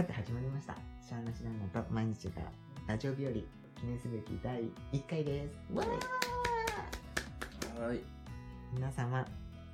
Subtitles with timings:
[0.00, 0.74] さて始まりました。
[1.06, 2.40] シャーナシナンナと毎日が
[2.86, 3.44] ラジオ日和記
[3.84, 4.62] 念すべき第
[4.94, 5.58] 1回です。
[5.74, 5.88] わー
[7.86, 8.00] はい。
[8.72, 9.26] 皆様、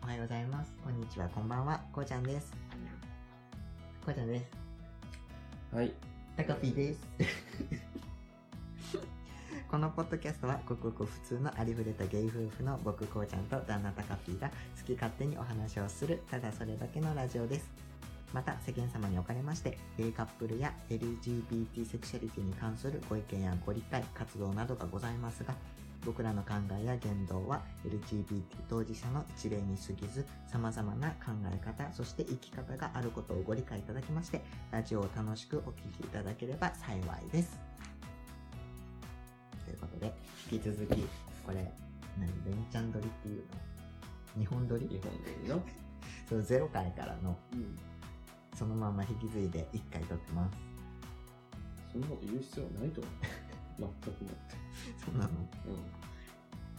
[0.02, 0.74] おはようございます。
[0.82, 1.80] こんにちは、こんばんは。
[1.92, 2.52] こうちゃんです。
[4.04, 4.46] こうちゃんです。
[5.72, 5.92] はい。
[6.36, 7.00] タカピーです。
[9.70, 17.70] このポッドキャストはごくごく普通のありふれたゲイ夫婦の僕こうちゃんと旦那タカピーが好き勝手にお話をするただそれだけのラジオです
[18.36, 25.54] また世間様におかれましてゲイカップルや LGBT セクシャリティに関するご意見やご理解活動などがございますが
[26.04, 37.58] 僕らの考えや言動は LGBT 当事者の一例に過ぎず様々な考え方そして生き方があることをご理解いただきましてラジオを楽しくお聴きいただければ幸いです
[39.64, 40.14] ということで、
[40.52, 41.02] 引き続き、
[41.44, 41.72] これ、
[42.20, 43.42] 何、ベンチャン撮りっていう
[44.36, 44.40] の？
[44.40, 44.86] 日本撮り？
[44.86, 45.10] 日本
[45.42, 45.60] での？
[46.30, 47.76] そう、0回からの、うん。
[48.56, 50.56] そのまま引き継いで1回撮ってます。
[51.92, 53.12] そんなこと言う必要はないと思う。
[53.78, 54.56] 全くもって。
[55.04, 55.30] そうなの？
[55.30, 55.76] うん。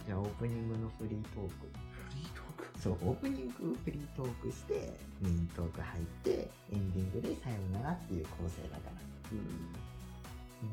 [0.04, 1.50] じゃあ、オープニングのフリートーク。
[1.92, 2.80] フリートーク？
[2.80, 8.92] そう、オープニングフリートークして、メイントーク入って、エンディングでさよならっていう構成だから。
[9.32, 9.70] うん。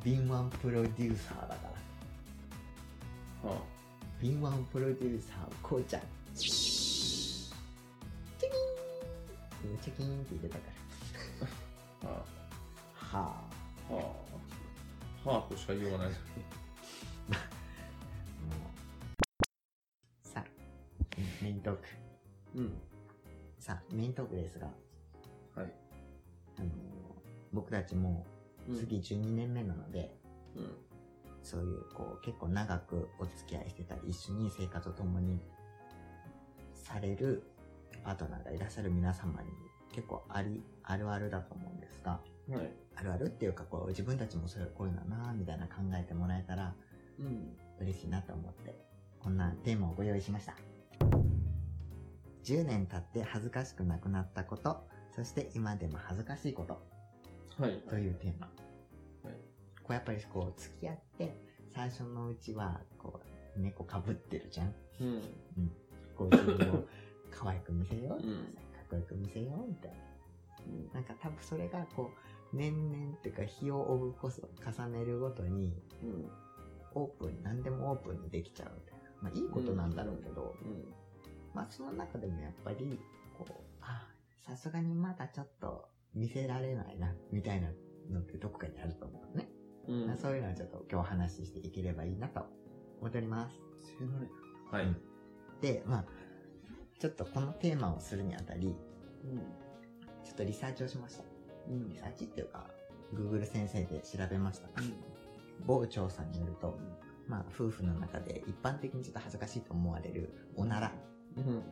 [0.04, 1.70] 敏腕プロデューサーだか
[3.44, 3.52] ら。
[3.52, 3.62] は
[4.20, 6.02] 敏腕プロデューサー、こうちゃん。
[6.34, 10.85] チキーン今チキーンって言ってたから。
[12.06, 12.10] あ。
[12.10, 12.16] は
[12.94, 13.42] は
[13.90, 13.94] あ。
[13.94, 13.94] あ。
[13.94, 14.02] は
[15.26, 15.30] あ。
[15.30, 16.14] はあとしか言いようがない。
[20.22, 20.46] さあ、
[21.42, 21.84] メイントーク。
[22.56, 22.74] うん。
[23.60, 24.68] さあ、メイントークですが、
[25.56, 25.74] はい。
[26.58, 26.96] あのー
[27.54, 28.26] 僕たちも
[28.68, 30.14] うん次12年目なので、
[30.56, 30.76] うん。
[31.42, 35.40] そういう、こう、結構長くお付き合いしてたり、一緒に生活を共に
[36.74, 37.44] される
[38.04, 39.50] パートナーがいらっしゃる皆様に
[39.96, 42.20] 結構あり、あるあるだと思うんですが、
[42.50, 42.70] はい。
[42.98, 46.76] あるあるっていうか、こう、自分たちもそれこういうのなみたいな考えてもらえたら
[47.18, 47.56] うん。
[47.80, 48.76] 嬉しいなと思って、
[49.24, 50.56] こんなテーマをご用意しました。
[52.44, 54.86] 10年経って恥ずかしくなくなったこと、
[55.16, 56.82] そして今でも恥ずかしいこと
[57.58, 57.82] はい。
[57.90, 58.48] というテーマ。
[59.24, 59.36] はい。
[59.82, 61.38] こうやっぱりこう付き合って
[61.74, 63.22] 最初のうちはこ
[63.58, 64.74] う猫かぶってるじゃん。
[65.00, 65.22] うん。
[66.18, 66.84] こう自分を
[67.32, 69.98] 可愛く見せよう、うんかっこよく見せようみたいな。
[70.68, 70.94] うん。
[70.94, 72.12] なんか多分それがこ
[72.54, 75.74] う年々っていうか日を追うこそ重ねるごとに
[76.04, 76.30] うん。
[76.96, 79.10] オープン、何でもオープンにできちゃうみたいな。
[79.22, 80.86] まあいいことなんだろうけど、うん。
[81.54, 83.00] まあその中でもやっぱり、
[83.38, 84.08] こう、あ、
[84.48, 87.68] さすがにまだちょっと見せられないな、みたいな
[88.10, 89.50] のってどこかにあると思うのね。
[89.90, 90.08] うん。
[90.08, 92.46] まあそういうのはちょっと今日お話ししていければいいなと
[93.02, 93.56] 思っております。
[94.72, 94.86] はい。
[94.86, 95.02] うん
[95.62, 96.06] で、まあ
[97.00, 98.76] ちょっとこのテーマをするにあたり、
[100.24, 101.24] ちょっとリサーチをしました。
[101.70, 101.90] うん。
[101.90, 102.68] リサーチっていうか、
[103.14, 104.70] Google 先生で調べました。
[105.66, 106.78] 某調査によると、
[107.28, 110.94] まあ夫婦の中で一般的にちょっと恥ずかしいと思われるおなら。
[111.38, 111.64] うん。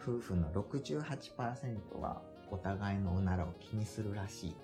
[0.00, 4.56] 夫婦の68%はお互いのおならを気にするらしい。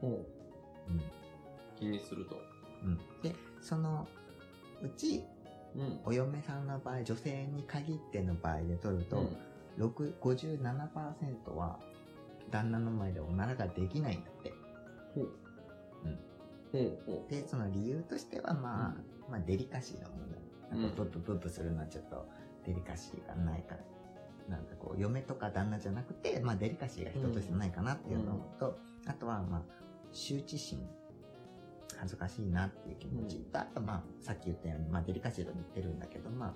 [0.00, 0.08] ほ
[0.88, 0.92] う。
[0.92, 1.02] うん。
[1.78, 2.36] 気にすると。
[2.84, 2.98] うん。
[3.22, 4.06] で、その
[4.82, 5.24] うち、
[5.76, 6.00] うん。
[6.04, 9.30] お嫁さんの場合、女性に限っての場合で取ると、
[9.78, 11.78] 6 57%は
[12.50, 14.52] 旦那の前でおならができないんだって。
[15.14, 15.28] ほう。
[16.04, 17.28] うん。
[17.28, 20.78] で、その理由としては、まあ、まあ、デリカシーの問題。
[20.80, 22.26] なんか、ブッブブッブするのはちょっと、
[22.66, 23.80] デリカシーがないから。
[24.48, 29.62] なんかこう、嫁とか旦那じゃなくて、まあ、デリカシーが人としてないかなっていうのと、あとは、まあ、
[30.12, 30.86] 羞恥心。
[31.98, 33.38] 恥ずかしいなっていう気持ち。
[33.52, 36.54] とあと、まあ、さっき言ったように、まあ、デリカシーと似てるんだけど、まあ、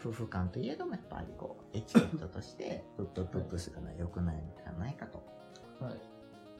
[0.00, 5.22] 夫婦間といえども、やっぱりこう、エチケットとして、ブッブブッブするのは良くないのではないかと。
[5.80, 5.84] う。
[5.84, 5.94] はい。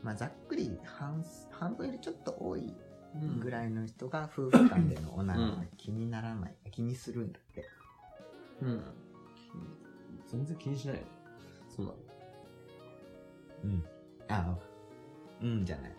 [0.02, 2.74] まあ、ざっくり半、半分よりちょっと多い
[3.40, 3.52] ぐい。
[3.52, 7.64] らいの人が夫婦間でのおならは気にならない、気にするんだって。
[8.62, 8.82] うん。
[10.26, 11.02] 全然気にしないよ。
[11.74, 11.98] そんなの。
[13.64, 13.84] うん。
[14.28, 14.58] あ、
[15.42, 15.92] うんじゃない。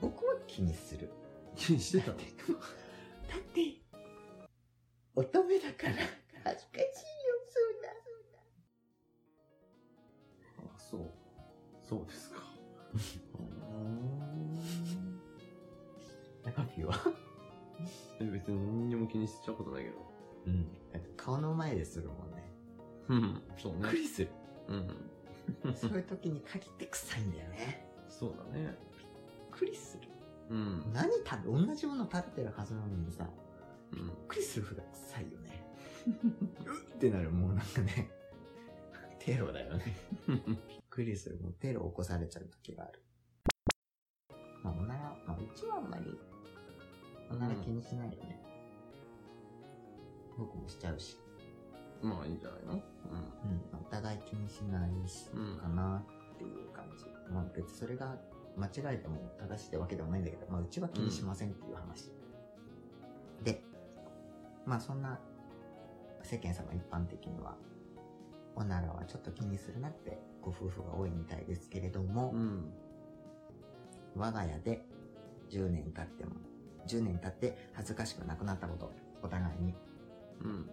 [0.00, 1.10] 僕は気にする。
[1.56, 2.16] 気にしてたの？
[2.16, 2.24] だっ
[3.54, 3.60] て、
[5.14, 5.94] 乙女だから
[6.44, 7.34] 恥ずかしいよ、
[10.58, 11.10] あ、そう。
[11.82, 12.42] そうですか。
[13.32, 13.66] そんな。
[16.44, 16.94] 中身は？
[18.20, 19.96] え別に何にも気にしちゃうことないけど。
[20.46, 20.66] うん。
[21.16, 22.52] 顔の前でするもんね。
[23.08, 23.42] うん。
[23.56, 23.96] そうねびっく。
[23.96, 24.28] りする。
[24.68, 25.74] うん。
[25.74, 27.86] そういう時に限って臭いんだよね。
[28.08, 28.64] そうだね。
[28.64, 28.76] びっ
[29.50, 30.08] くりする。
[30.50, 30.92] うん。
[30.92, 33.28] 何食べ、同じもの食べてるはずなのにさ、
[33.92, 34.06] うん。
[34.06, 35.64] びっくりするほど臭いよね。
[36.66, 38.10] うってなる、もうなんかね、
[39.18, 39.96] テロだよね。
[40.26, 41.38] びっくりする。
[41.40, 43.02] もうテロ起こされちゃう時がある。
[44.62, 46.18] まあ、おなら、まあ、うちはあんまり、
[47.30, 48.40] おなら気にしないよね。
[50.38, 51.18] 僕もしちゃうし。
[52.02, 52.72] まあいいんじゃないの？
[52.72, 52.80] うん。
[53.80, 56.04] お互い気にしないし、うんかな
[56.34, 57.04] っていう感じ。
[57.32, 58.16] まあ別にそれが
[58.56, 62.10] 間違えても正しいってわけではないんだけど、まあうちは気にしませんっていう話。
[63.42, 63.62] で、
[64.66, 65.18] まあそんな
[66.22, 67.56] 世間様一般的には、
[68.54, 72.72] おならはちょっと気にするなってご夫婦が多いみたいですけれども、うん。
[74.14, 74.84] 我が家で
[75.50, 76.32] 10年経っても、
[76.86, 79.74] 10年経って恥ずかしくなくなったこと、お互いに。
[80.42, 80.70] うん。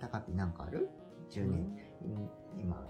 [0.00, 0.88] 高ピなんかある
[1.30, 2.30] ?10 年、うん
[2.60, 2.82] 今、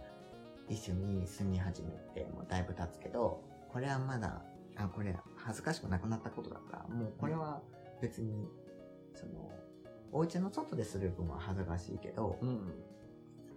[0.69, 4.43] 一緒に住み始めてもうだいぶ経つけど、これはまだ、
[4.77, 7.63] あ、これ恥ずかしくなくなったことだから、もうこれは
[8.01, 8.49] 別に、
[9.15, 9.51] その、
[10.13, 12.73] お家の外でする分は恥ずかしいけど、うん。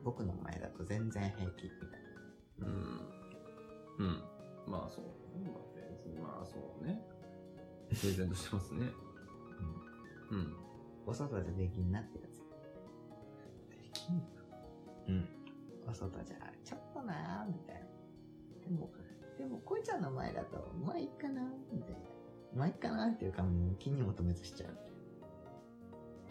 [0.04, 2.00] 僕の前だと全然平気みたい
[2.60, 2.68] な。
[2.68, 2.76] うん。
[4.00, 4.24] うん。
[4.68, 5.50] まあそうね。
[5.54, 7.02] まあ別にまあそうね。
[7.94, 8.88] 平然としてますね。
[10.32, 10.56] うん。
[11.06, 12.38] お外でできんなってやつ。
[13.70, 14.26] できんだ。
[15.08, 15.28] うん。
[15.88, 17.82] お外じゃ、ちょっとなーみたいな。
[18.64, 18.90] でも、
[19.38, 21.42] でも、こいちゃんの前だと、まあいいかな
[21.72, 21.98] みたいな。
[22.56, 24.78] まあいいかなっていうか、もう気にも留めずしちゃう。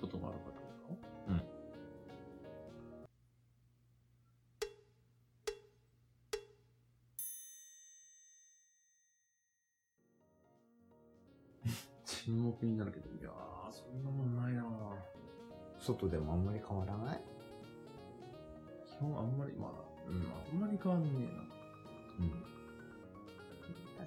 [0.00, 1.43] ことがあるかってことうん。
[12.06, 14.64] 沈黙になるけど、いやー、そんなもんないな
[15.79, 17.20] 外でもあんまり変わらない？
[18.87, 19.70] 基本あんまり、まあ、
[20.08, 21.31] うん、あんまり変わんねえな。
[22.20, 22.59] うん。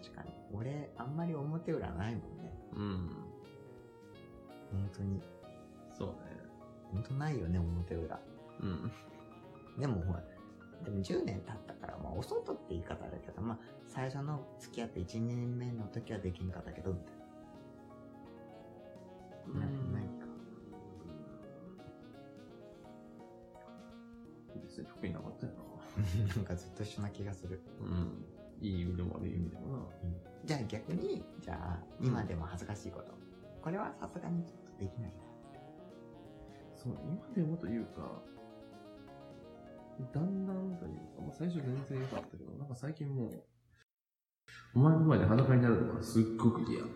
[0.01, 0.31] 確かに。
[0.53, 2.53] 俺、あんまり表裏ないもんね。
[2.75, 3.09] うん。
[4.71, 5.21] 本当に。
[5.97, 6.13] そうね。
[6.91, 8.19] 本当ないよね、表裏。
[8.61, 8.91] うん。
[9.79, 10.23] でもほら、
[10.83, 13.57] でも10年経ったから、まあ、お外って言い方あるけど、まあ、
[13.87, 17.13] 最初の付き合って1、2年目の時はできんかったけど、みたい
[19.53, 19.59] な。
[19.59, 20.25] な何か。
[24.63, 25.53] 別に特になかったよ
[26.35, 27.61] なんかずっと一緒な気がする。
[27.81, 27.87] な。
[27.87, 28.25] うん。
[28.63, 29.85] いい意味でも悪い意味でもな。
[30.45, 33.13] じゃあ逆に、じゃあ、今でも恥ずかしいこと。
[33.61, 35.17] これはさすがにちょっとできないな。
[36.75, 38.21] そう、今でもというか、
[40.13, 43.43] だんだんというか、まあ、最初全然良かったけど、なんか最近もう、
[44.75, 46.81] お前の前で裸になるのがすっごく嫌。
[46.81, 46.87] な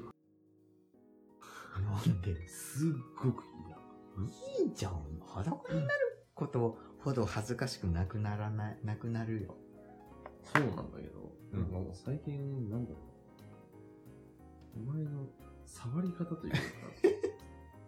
[2.00, 2.48] んで？
[2.48, 2.90] すっ
[3.22, 3.78] ごく嫌。
[4.64, 5.20] いいじゃん。
[5.22, 9.56] 裸になることほど恥ずかしくなくならない、なくなるよ。
[10.54, 14.80] そうなんだけど、うんなんかもう最近、なんだろう。
[14.90, 15.26] お前の
[15.66, 16.60] 触り方というか、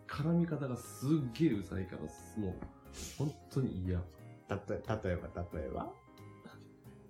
[0.08, 2.02] 絡み方がすっげえうざいから、
[2.42, 2.54] もう、
[3.18, 4.02] 本当に嫌。
[4.48, 5.92] たと、例えば、例えば？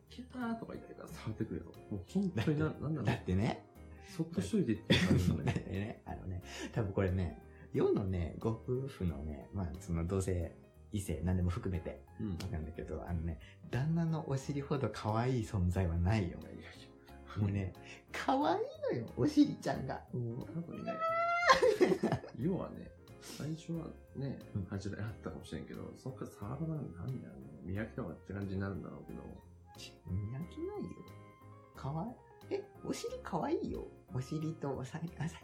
[0.10, 1.66] キャーとか言ってから触ってくれよ。
[1.90, 3.20] もう本当にな、なんだろだうっ。
[3.24, 3.66] てね、
[4.18, 5.54] そっとしといてって感じだね。
[5.54, 6.42] てね、あのね、
[6.74, 7.42] 多分これね、
[7.74, 10.54] 世のね、ご夫婦のね、まあ、その同性、
[10.92, 12.38] 異性、何でも含めて、うん。
[12.52, 13.40] なんだけど、あのね、
[13.70, 16.38] 旦那のお尻ほど可愛い存在はないよ。
[17.38, 17.74] もうね、
[18.12, 20.02] 可愛いのよ、お尻ちゃんが。
[20.14, 20.98] もうね、
[22.40, 22.90] 要はね、
[23.22, 29.22] 最初はねうん、恥じらいあったかもしれんけど、そっから触らないなんだろう、磨きとかって感じになるんだろうけど、
[30.08, 30.98] 磨きないよ。
[31.76, 33.88] かわいえ、お尻可愛いよ。
[34.14, 35.02] お尻と、 最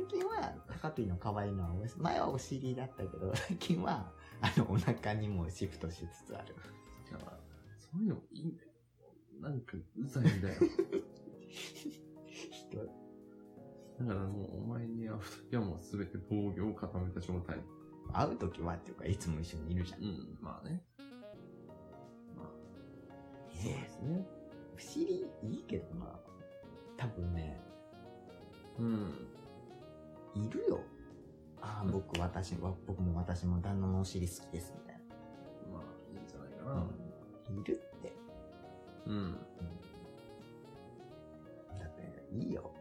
[0.08, 6.56] 近は、高ピーの可愛いのはお、前はお尻だったけど、 最近は、あの、お腹にもシフトしつつある。
[7.12, 7.40] だから、
[7.78, 8.70] そういうのもいいんだよ。
[9.40, 10.62] なんか、うざいんだよ。
[11.48, 17.60] 人、だからもう、お前に会うときはもうすべて防御を固めた状態。
[18.14, 20.04] 会うときはっていうか、いつも一緒にいるじゃん。
[20.04, 20.84] うん、まあね。
[22.36, 22.48] まあ、
[23.50, 24.28] そうでえすね。
[24.76, 26.20] お尻いいけどな。
[26.98, 27.60] 多分ね、
[28.80, 29.28] うん。
[30.36, 30.80] いるよ。
[31.62, 35.00] ああ、僕、私は、僕も私も旦那のお尻好きです、みたい
[35.72, 36.76] まあ、いいんじゃないかな。
[36.76, 36.88] な。
[37.50, 37.60] うん。
[37.60, 38.14] いるって。
[39.06, 39.14] うん。
[39.14, 39.34] うん
[41.80, 42.72] だって、いいよ。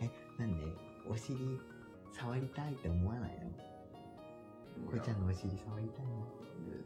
[0.00, 0.64] え、なんで、
[1.08, 1.58] お尻
[2.12, 4.90] 触りたいって思わないの？
[4.90, 6.26] こいちゃんのお尻触りたいの？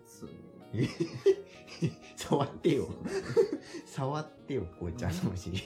[0.04, 0.61] 別に。
[0.74, 0.88] え
[2.16, 2.88] 触ってよ。
[3.86, 5.60] 触ってよ、こいちゃんのお尻。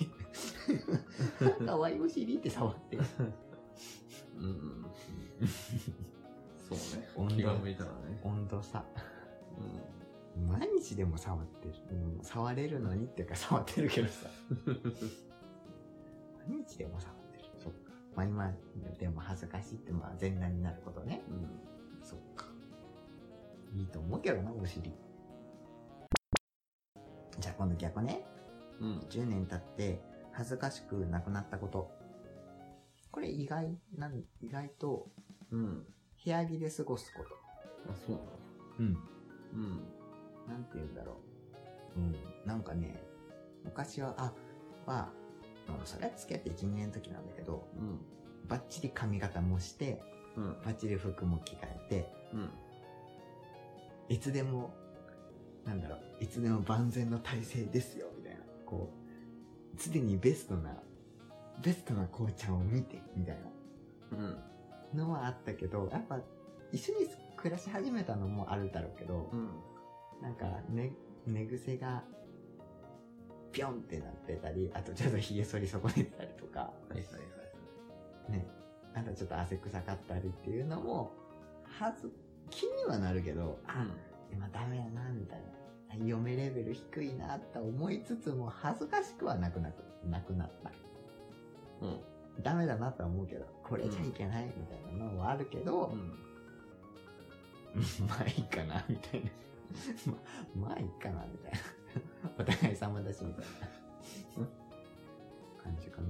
[1.67, 3.03] かわいいお尻って触ってよ。
[4.39, 4.87] うん。
[6.69, 7.09] そうね。
[7.17, 8.21] 温度向いたらね。
[8.23, 8.85] 温度差。
[10.37, 10.49] うん。
[10.49, 11.75] 毎日でも触ってる。
[11.91, 14.29] うん触れるのにっていうか触ってるけどさ。
[16.49, 17.45] 毎日でも触ってる。
[17.59, 17.93] そっか。
[18.15, 18.53] まあ今
[18.99, 21.23] でも恥ずかしいってまあ全裸になることね。
[21.29, 21.49] うん。
[22.03, 22.46] そっか。
[23.77, 24.93] いいと思うけどな、お尻。
[27.39, 28.25] じゃあ今度逆ね。
[28.81, 28.99] うん。
[29.11, 30.01] 10年経って
[30.33, 31.91] 恥ずかしくなくなったこと。
[33.11, 35.09] これ意外なん、意外と
[35.51, 35.85] うん。
[36.25, 37.29] 部屋着で過ごすこと。
[37.93, 38.29] あ、そうなの
[38.79, 38.87] うん。
[39.53, 40.49] うん。
[40.49, 41.21] なんて言うんだろ
[41.97, 42.01] う。
[42.01, 42.17] うん。
[42.47, 43.03] なんかね、
[43.63, 44.33] 昔は、あ、
[44.91, 45.13] は、
[45.69, 48.01] もうそれは付き合って1、2年の時なんだけど、うん。
[48.49, 50.03] バッチリ髪型もして、
[50.37, 50.57] うん。
[50.65, 52.51] バッチリ服も着替えて、うん。
[54.09, 54.75] いつでも、
[55.65, 58.41] なんだろう、いつでも万全の体制ですよ、みたいな。
[58.65, 60.77] こう、常にベストな、
[61.63, 63.37] ベストなこうちゃんを見て、みたい
[64.13, 64.99] うん。
[64.99, 66.21] なのはあったけど、やっぱ、
[66.73, 69.49] 一緒に暮らし始めたのもあるだろうけど、うん。
[70.23, 70.93] なんか、ね、
[71.27, 72.05] 寝癖が、
[73.53, 77.11] ぴょんってなってたり、あとちょっと髭剃り損ねてたりとか、はいはいは
[78.29, 78.33] い。
[78.33, 78.47] ね、
[78.95, 81.13] あとちょっと汗臭かったりっていうのも、
[81.65, 82.13] はず、
[82.51, 83.87] 気にはなるけど、あ、
[84.33, 85.57] 今ダメやな、みたいな。
[85.99, 90.71] 読めレベル低いなって思いつつも恥ずかしくはなくなくなくなった。
[91.81, 91.89] うん。
[91.89, 92.43] うん。
[92.43, 96.13] ダメだなとは思うけど、これじゃいけないみたいなのはあるけど、うん。
[98.07, 99.31] まあいいかな、みたいな。
[100.57, 101.59] ままあいいかな、みたいな。
[102.39, 104.47] お互い様だし、みたいな。
[105.63, 106.07] 感じかな。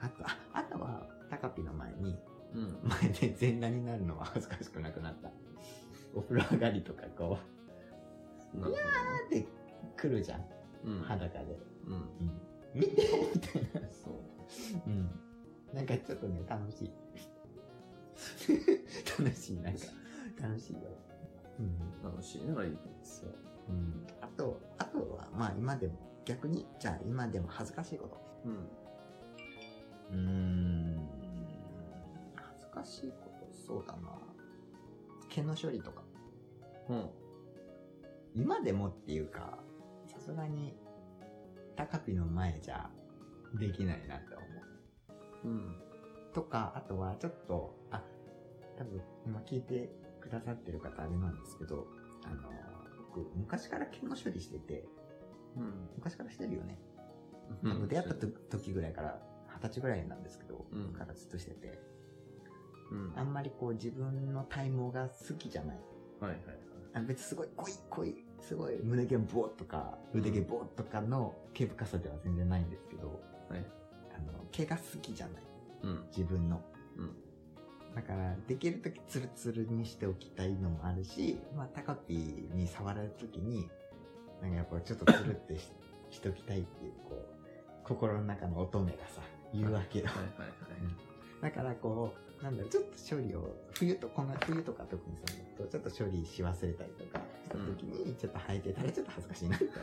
[0.00, 2.18] あと、ああとは、タカピの前に、
[2.54, 2.78] うん。
[2.82, 5.30] 前で全裸になるのは恥ずかしくなくなった。
[6.14, 7.38] お風呂上がりとかこ
[8.54, 9.46] なるう、で
[9.96, 10.44] 来るじゃん。
[10.84, 11.00] うん。
[11.02, 11.58] 裸で。
[11.86, 11.92] うん。
[11.94, 12.02] うん。
[12.74, 13.02] 見て
[13.34, 13.88] みたいな。
[13.90, 14.14] そう。
[14.86, 15.10] うん。
[15.72, 16.90] なんかちょっとね、楽しい。
[19.18, 19.80] 楽しい、なんか、
[20.40, 20.80] 楽しいよ。
[21.58, 22.02] うん。
[22.02, 23.32] 楽しいならいいですよ。
[23.68, 24.06] うん。
[24.20, 28.20] あと、あとは、まあ今でも、逆に、じゃあ今でも恥ずかしいこと。
[28.44, 28.56] うん。
[30.10, 30.69] うーん。
[32.80, 34.18] 恥ずかしいこと、そうだな。
[35.28, 36.02] 毛の処理とか。
[36.88, 37.10] うん。
[38.34, 39.58] 今でもっていうか、
[40.06, 40.76] さすがに、
[41.76, 42.90] 高ピの前じゃ、
[43.58, 44.44] できないなって思
[45.44, 45.48] う。
[45.48, 45.76] うん。
[46.32, 48.02] とか、あとはちょっと、あ、
[48.76, 51.86] 多分今聞いてくださってる方あれなんですけど、
[52.24, 52.50] あの、
[53.14, 54.84] 僕昔から毛の処理してて、
[55.56, 55.90] うん。
[55.96, 56.78] 昔からしてるよね。
[57.64, 61.78] うん出会ったと時ぐらいから、二十歳ぐらいなんですけど、うんからずっとしてて、
[62.90, 63.12] うん。
[63.16, 65.76] あんまりこう自分の体毛が好きじゃない。
[66.20, 66.56] はいはいはい。
[66.94, 73.64] あ別にすごい濃い濃い、すごい胸毛ボーっとか、腕毛ボーっとかの毛深さでは全然ないんですけど、はい。
[74.16, 75.42] あの、毛が好きじゃない。
[75.82, 76.04] うん。
[76.08, 76.60] 自分の。
[76.96, 77.94] うん。
[77.94, 83.68] だから、できるだけツルツルにしておきたいのもあるし、まあ、タカピーに触られた時に、
[84.40, 85.70] なんかやっぱちょっとツルってし
[86.10, 87.40] しときたいっていう、こう、
[87.84, 89.22] 心の中の乙女がさ、
[89.54, 90.06] 言うわけよ。
[90.06, 90.50] はいはいはい。
[91.42, 95.24] だからこう、なんだろう、ちょっと処理を、冬と、この冬とか特にさ、
[95.70, 99.78] ちょっと処理し忘れたりとかした時に、ちょっと履いてたらちょっと恥ずかしいな、みたい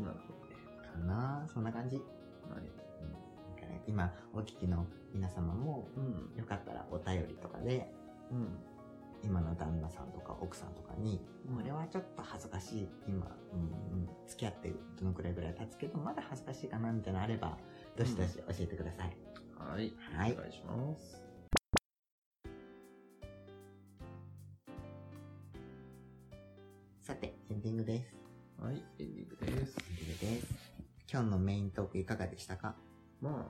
[0.00, 0.16] なる
[1.00, 1.14] ほな。
[1.14, 1.96] かなそんな感じ。
[1.96, 2.02] ど。
[2.54, 2.62] はい。
[2.62, 3.12] うん
[3.56, 6.38] なんかね今、お聞きの皆様も、うん。
[6.38, 7.90] よかったらお便りとかで、
[8.30, 8.48] うん。
[9.24, 17.58] 今の旦那さんとか奥さんとかに、うんこれはちょっと恥ずかしい、今、うんうん、付き合ってどのくらいぐらい経つけど、まだ恥ずかしいかなみたいなのあれば、
[17.96, 19.16] どしどし教えてください。
[19.58, 19.92] はい。
[20.16, 21.22] はいお願いします。
[27.02, 28.16] さて、エンディングです。
[28.58, 28.82] はい。
[28.98, 29.50] エンディングです。
[29.50, 30.54] エンディングです。
[31.12, 32.74] 今日のメイントークいかがでしたか？
[33.20, 33.46] ま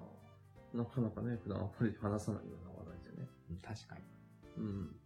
[0.75, 3.29] あ、なかなかね、普段あんまり話さないような話題でね。
[3.63, 4.03] 確かに。
[4.57, 4.97] うん。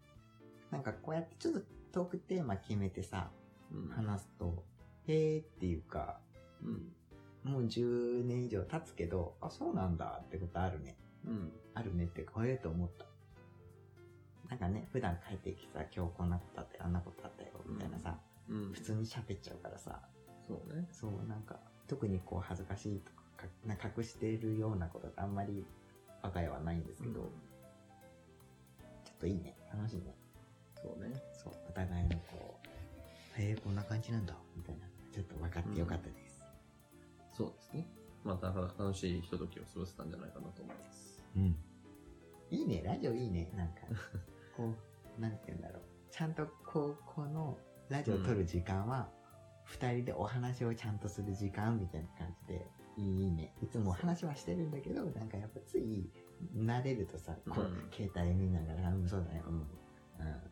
[0.70, 1.60] なんかこうやってちょっと
[1.92, 3.30] トークテーマ決めてさ、
[3.72, 3.88] うん。
[3.88, 4.64] 話すと、
[5.06, 6.18] へーっていうか、
[6.62, 6.92] うん。
[7.50, 10.96] もう10年以上経つけど、あ、そうなんだってことあるね。
[11.26, 11.52] うん。
[11.74, 13.06] あるねってか、ええと思った。
[14.48, 18.80] なんかね、普段帰ってきてさ、今日こんなことあって、あんなことあったよ、みたいなさ、うん普。
[18.80, 20.00] 通に喋っちゃうからさ、
[20.46, 20.88] そうね。
[20.90, 25.64] そう、なんか、特にこう恥ずかしいとか、かな隠しているようなことってあんまり
[26.22, 27.28] 我が家はないんですけど、ちょ
[29.14, 29.56] っといいね。
[29.72, 30.17] 楽しいね。
[30.82, 31.14] そうね。
[31.32, 32.58] そう、お互いのこ
[33.38, 34.86] う、へえ、こんな感じなんだ、みたいな。
[35.12, 36.44] ちょっと分かってよかったです。
[37.36, 37.86] そうですね。
[38.24, 41.22] また楽しいひとときを過ごせたんじゃないかなと思います。
[41.36, 41.56] うん。
[42.50, 43.52] いいね、ラジオいいね。
[43.56, 43.82] なんか、
[44.56, 44.74] こ
[45.18, 45.82] う、なんて言うんだろう。
[46.10, 47.58] ちゃんとこう、この
[47.88, 49.10] ラジオを撮る時間は、
[49.64, 52.66] 二、人でお話をちゃんとする時間みたいな感じで、
[52.96, 53.54] いいね。
[53.62, 56.10] いつもお話はしてるんだけど、なんかやっぱつい、
[56.54, 60.47] 慣れるとさ、こう、うん携帯見ながら、うん、そうだね、うん、うん、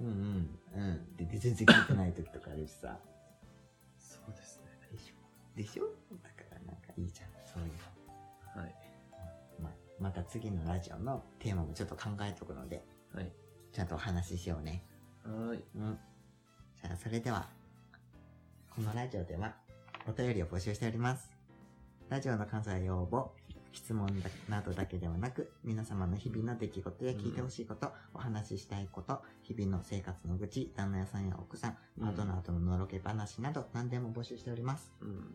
[0.00, 1.16] うん、うん、うん。
[1.16, 2.98] で、で全然聞いてない時とかあるしさ、
[3.98, 4.70] そうですね。
[4.90, 5.56] でしょ？
[5.56, 5.84] でしょ
[6.22, 7.68] だからなんかいいじゃん、そういう
[8.56, 8.62] の。
[8.62, 8.74] はい。
[9.60, 12.82] ままた次のラジオのテーマもちょっと考えとくので、
[13.14, 13.30] はい。
[13.72, 14.82] ちゃんとお話ししようね。
[15.24, 15.64] はーい。
[15.76, 15.98] うん。
[16.82, 17.48] じゃあ、それでは、
[18.70, 19.54] このラジオでは、
[20.08, 21.30] お便りを募集しております。
[22.08, 23.32] ラジオの感想や要望、
[23.72, 34.92] 質問だなどだけではなく、皆様の日々の出来事や聞いてほしいこと、お話ししたいこと、日々の生活の愚痴、旦那屋さんや奥さん、パートナーとののろけ話など何でも募集しております。
[35.00, 35.34] うん。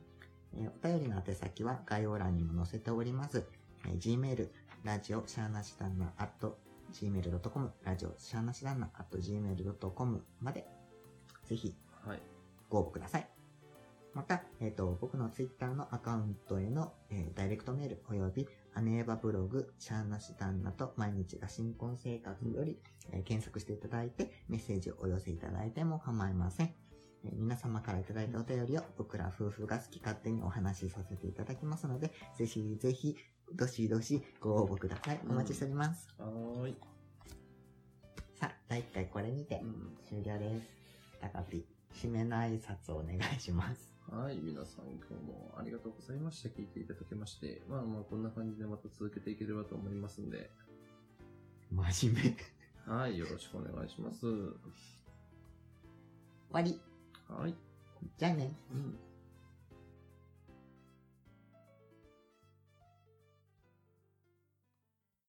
[0.54, 3.44] えーお便りの宛先は概要欄にも載せております。
[3.86, 4.50] えー Gmail、
[4.84, 6.54] ラジオシャーナシダンナ、at
[6.94, 10.66] gmail.com、ラジオシャーナシダンナ、at gmail.com まで、
[11.46, 11.76] ぜひ
[12.06, 12.22] はい。
[12.70, 13.35] ご応募ください。
[14.16, 22.80] また、えっ、と、僕のツイッターのアカウントへの、えーダイレクトメールおよびアネーバブログ、シャーナシダンナと毎日が新婚生活より、
[23.12, 26.74] えー検索していただいてメッセージをお寄せいただいても構いません。
[27.26, 33.18] えー皆様からいただいたお便りを僕ら夫婦が好き勝手にお話しさせていただきますので、ぜひぜひ、
[33.54, 35.20] どしどしご応募ください。
[35.30, 36.08] お待ちしております。
[36.18, 36.76] はーい。
[38.40, 39.98] さあ、第1回これにてうん。
[40.08, 40.70] 終了です。
[41.22, 43.95] 高ピ、締めの挨拶をお願いします。
[44.12, 46.50] はい、皆さん今日もありがとうございました。
[46.50, 47.64] 聞いていただきまして。
[47.68, 50.52] まあまあこんな感じでまた続けていければと思いますんで。
[51.72, 52.36] 真面
[52.88, 52.94] 目。
[52.94, 54.22] はい、よろしくお願いします。
[54.22, 54.54] 終
[56.52, 56.80] わり。
[57.28, 57.56] はい。
[58.18, 58.54] じゃあね。
[58.72, 58.98] うん。